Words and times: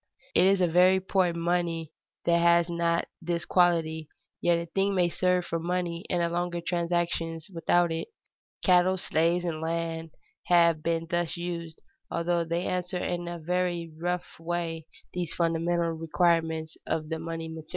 It 0.33 0.47
is 0.47 0.61
a 0.61 0.67
very 0.67 0.99
poor 0.99 1.31
money 1.31 1.91
that 2.25 2.39
has 2.39 2.71
not 2.71 3.05
this 3.21 3.45
quality, 3.45 4.09
yet 4.41 4.57
a 4.57 4.65
thing 4.65 4.95
may 4.95 5.09
serve 5.09 5.45
for 5.45 5.59
money 5.59 6.07
in 6.09 6.21
larger 6.31 6.59
transactions 6.59 7.49
without 7.53 7.91
it. 7.91 8.07
Cattle, 8.63 8.97
slaves, 8.97 9.45
and 9.45 9.61
land 9.61 10.09
have 10.45 10.81
been 10.81 11.05
thus 11.07 11.37
used, 11.37 11.83
although 12.09 12.43
they 12.43 12.63
answer 12.65 12.97
in 12.97 13.27
a 13.27 13.37
very 13.37 13.91
rough 13.95 14.39
way 14.39 14.87
these 15.13 15.35
fundamental 15.35 15.91
requirements 15.91 16.77
of 16.87 17.09
the 17.09 17.19
money 17.19 17.47
material. 17.47 17.69